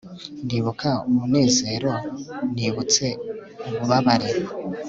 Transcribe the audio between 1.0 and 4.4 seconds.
umunezero nibutse ububabare